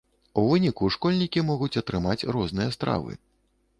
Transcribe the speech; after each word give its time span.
У 0.41 0.43
выніку 0.51 0.87
школьнікі 0.95 1.43
могуць 1.49 1.71
атрымаць 1.81 2.27
розныя 2.39 2.69
стравы. 2.77 3.13